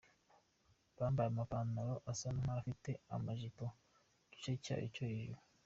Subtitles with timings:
[0.97, 3.65] Bambaye amapantalo asa nk’afite amajipo
[4.29, 5.41] ku gice cyayo cyo hejuru.